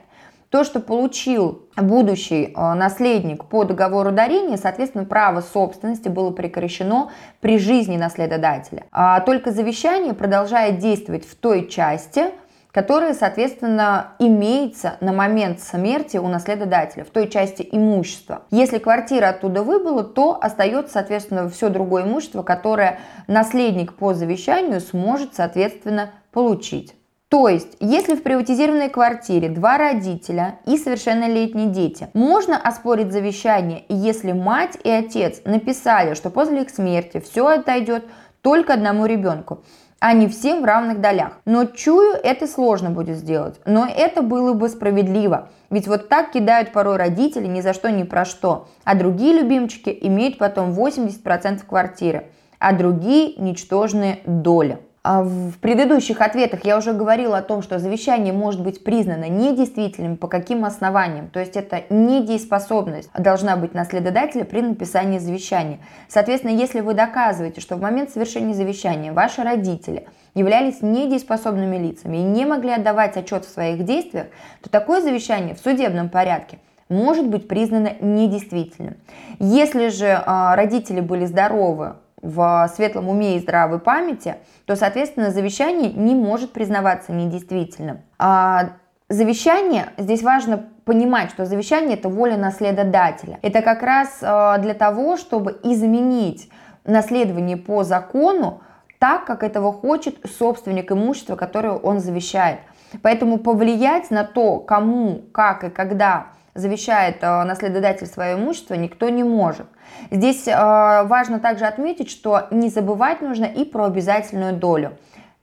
То, 0.52 0.64
что 0.64 0.80
получил 0.80 1.64
будущий 1.76 2.54
а, 2.54 2.76
наследник 2.76 3.46
по 3.46 3.64
договору 3.64 4.12
дарения, 4.12 4.58
соответственно, 4.58 5.06
право 5.06 5.42
собственности 5.42 6.08
было 6.08 6.30
прекращено 6.30 7.10
при 7.42 7.58
жизни 7.58 7.98
наследодателя. 7.98 8.84
А 8.92 9.22
только 9.22 9.50
завещание 9.50 10.14
продолжает 10.14 10.78
действовать 10.78 11.26
в 11.28 11.34
той 11.34 11.68
части, 11.68 12.26
которая, 12.74 13.14
соответственно, 13.14 14.14
имеется 14.18 14.98
на 15.00 15.14
момент 15.14 15.62
смерти 15.62 16.18
у 16.18 16.28
наследодателя 16.28 17.06
в 17.06 17.10
той 17.10 17.30
части 17.30 17.68
имущества. 17.72 18.42
Если 18.50 18.80
квартира 18.80 19.30
оттуда 19.30 19.62
выбыла, 19.62 20.04
то 20.04 20.38
остается, 20.42 20.94
соответственно, 20.94 21.50
все 21.50 21.70
другое 21.70 22.04
имущество, 22.04 22.42
которое 22.42 23.00
наследник 23.28 23.94
по 23.94 24.16
завещанию 24.16 24.82
сможет, 24.82 25.36
соответственно, 25.36 26.12
получить. 26.32 26.96
То 27.30 27.48
есть, 27.48 27.78
если 27.80 28.16
в 28.16 28.24
приватизированной 28.24 28.90
квартире 28.90 29.50
два 29.50 29.78
родителя 29.78 30.60
и 30.66 30.78
совершеннолетние 30.78 31.68
дети, 31.68 32.10
можно 32.14 32.58
оспорить 32.58 33.12
завещание, 33.12 33.86
если 33.90 34.34
мать 34.34 34.78
и 34.84 34.90
отец 34.90 35.42
написали, 35.46 36.16
что 36.16 36.30
после 36.30 36.64
их 36.64 36.70
смерти 36.70 37.20
все 37.20 37.48
отойдет 37.48 38.06
только 38.42 38.74
одному 38.74 39.06
ребенку, 39.06 39.64
а 40.04 40.12
не 40.12 40.28
всем 40.28 40.64
в 40.64 40.66
равных 40.66 41.00
долях. 41.00 41.40
Но 41.46 41.64
чую, 41.64 42.18
это 42.22 42.46
сложно 42.46 42.90
будет 42.90 43.16
сделать. 43.16 43.62
Но 43.66 43.88
это 43.88 44.22
было 44.22 44.52
бы 44.52 44.68
справедливо. 44.68 45.48
Ведь 45.70 45.88
вот 45.88 46.10
так 46.10 46.32
кидают 46.32 46.74
порой 46.74 46.98
родители 46.98 47.48
ни 47.48 47.62
за 47.62 47.72
что 47.74 47.90
ни 47.90 48.04
про 48.04 48.26
что. 48.26 48.68
А 48.84 48.96
другие 48.96 49.32
любимчики 49.32 49.98
имеют 50.02 50.38
потом 50.38 50.72
80% 50.72 51.66
квартиры, 51.66 52.26
а 52.60 52.74
другие 52.74 53.38
ничтожные 53.38 54.20
доли. 54.26 54.80
А 55.06 55.22
в 55.22 55.58
предыдущих 55.60 56.22
ответах 56.22 56.64
я 56.64 56.78
уже 56.78 56.94
говорила 56.94 57.38
о 57.38 57.42
том, 57.42 57.62
что 57.62 57.78
завещание 57.78 58.32
может 58.32 58.64
быть 58.64 58.86
признано 58.86 59.28
недействительным 59.28 60.16
по 60.16 60.30
каким 60.30 60.64
основаниям. 60.64 61.28
То 61.28 61.42
есть 61.42 61.58
это 61.58 61.84
недееспособность 61.90 63.10
должна 63.14 63.58
быть 63.58 63.74
наследодателя 63.74 64.46
при 64.46 64.62
написании 64.62 65.20
завещания. 65.20 65.80
Соответственно, 66.08 66.52
если 66.52 66.80
вы 66.80 66.94
доказываете, 66.94 67.60
что 67.60 67.76
в 67.76 67.82
момент 67.82 68.12
совершения 68.12 68.54
завещания 68.54 69.12
ваши 69.12 69.44
родители 69.44 70.08
являлись 70.36 70.82
недееспособными 70.82 71.76
лицами 71.76 72.18
и 72.18 72.24
не 72.24 72.46
могли 72.46 72.72
отдавать 72.72 73.18
отчет 73.18 73.44
в 73.44 73.54
своих 73.54 73.84
действиях, 73.84 74.28
то 74.62 74.70
такое 74.70 75.02
завещание 75.02 75.54
в 75.54 75.60
судебном 75.60 76.08
порядке 76.08 76.60
может 76.88 77.28
быть 77.28 77.50
признано 77.50 77.92
недействительным. 78.00 78.96
Если 79.40 79.90
же 79.90 80.06
э, 80.06 80.56
родители 80.56 81.02
были 81.02 81.26
здоровы, 81.26 81.96
в 82.24 82.72
светлом 82.74 83.10
уме 83.10 83.36
и 83.36 83.40
здравой 83.40 83.80
памяти, 83.80 84.38
то, 84.66 84.76
соответственно, 84.76 85.30
завещание 85.30 85.92
не 85.92 86.16
может 86.16 86.54
признаваться 86.54 87.12
недействительным. 87.12 88.00
А 88.18 88.70
завещание, 89.10 89.88
здесь 89.98 90.24
важно 90.24 90.66
понимать, 90.86 91.30
что 91.30 91.46
завещание– 91.46 91.98
это 91.98 92.10
воля 92.10 92.38
наследодателя. 92.38 93.40
Это 93.42 93.62
как 93.62 93.84
раз 93.84 94.20
а, 94.22 94.58
для 94.58 94.74
того, 94.74 95.18
чтобы 95.18 95.60
изменить 95.64 96.50
наследование 96.86 97.58
по 97.58 97.84
закону 97.84 98.62
так, 99.00 99.26
как 99.26 99.44
этого 99.44 99.74
хочет 99.74 100.16
собственник 100.38 100.92
имущества, 100.92 101.36
которое 101.36 101.74
он 101.74 102.00
завещает. 102.00 102.60
Поэтому 103.02 103.38
повлиять 103.38 104.12
на 104.12 104.24
то, 104.24 104.60
кому, 104.60 105.24
как 105.34 105.66
и 105.66 105.70
когда 105.70 106.28
завещает 106.54 107.18
э, 107.22 107.44
наследодатель 107.44 108.08
свое 108.08 108.36
имущество, 108.36 108.76
никто 108.76 109.10
не 109.10 109.24
может. 109.24 109.68
Здесь 110.12 110.48
э, 110.48 110.52
важно 110.52 111.40
также 111.40 111.66
отметить, 111.66 112.10
что 112.10 112.48
не 112.52 112.70
забывать 112.70 113.22
нужно 113.22 113.46
и 113.46 113.66
про 113.66 113.86
обязательную 113.86 114.54
долю. 114.54 114.98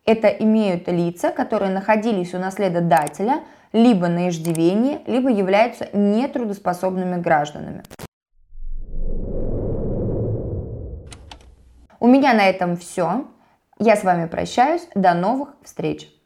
Это 0.04 0.28
имеют 0.28 0.88
лица, 0.88 1.30
которые 1.30 1.70
находились 1.70 2.34
у 2.34 2.38
наследодателя 2.38 3.40
либо 3.72 4.08
на 4.08 4.28
иждивении, 4.28 5.00
либо 5.06 5.30
являются 5.30 5.88
нетрудоспособными 5.92 7.20
гражданами. 7.20 7.82
У 12.00 12.06
меня 12.06 12.32
на 12.32 12.48
этом 12.48 12.76
все. 12.76 13.26
Я 13.78 13.96
с 13.96 14.04
вами 14.04 14.26
прощаюсь. 14.26 14.88
До 14.94 15.14
новых 15.14 15.54
встреч! 15.62 16.19